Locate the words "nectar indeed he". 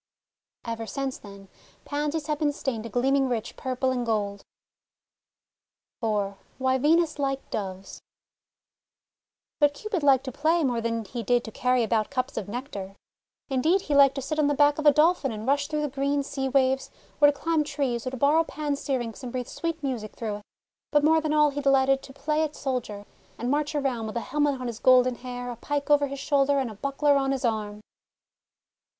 12.49-13.93